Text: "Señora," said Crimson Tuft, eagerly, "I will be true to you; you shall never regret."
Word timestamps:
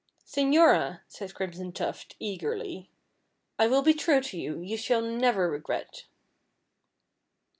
"Señora," 0.25 1.01
said 1.07 1.35
Crimson 1.35 1.71
Tuft, 1.71 2.15
eagerly, 2.19 2.89
"I 3.59 3.67
will 3.67 3.83
be 3.83 3.93
true 3.93 4.19
to 4.19 4.35
you; 4.35 4.57
you 4.59 4.75
shall 4.75 5.03
never 5.03 5.47
regret." 5.47 6.05